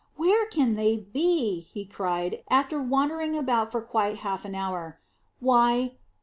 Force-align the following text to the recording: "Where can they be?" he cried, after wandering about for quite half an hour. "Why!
"Where 0.15 0.47
can 0.47 0.73
they 0.73 0.97
be?" 0.97 1.59
he 1.59 1.85
cried, 1.85 2.43
after 2.49 2.81
wandering 2.81 3.37
about 3.37 3.71
for 3.71 3.81
quite 3.83 4.17
half 4.25 4.45
an 4.45 4.55
hour. 4.55 4.99
"Why! 5.39 5.99